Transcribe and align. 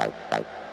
¡Bang, 0.00 0.12
bang! 0.30 0.69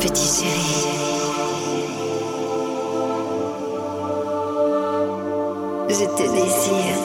petit 0.00 0.28
chéri. 0.28 0.86
Je 5.88 6.04
te 6.04 6.22
désire. 6.22 6.98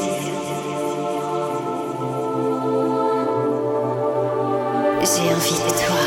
J'ai 5.02 5.34
envie 5.34 5.60
de 5.60 5.74
toi. 5.82 6.04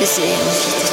J'ai 0.00 0.22
envie 0.22 0.82
de. 0.82 0.87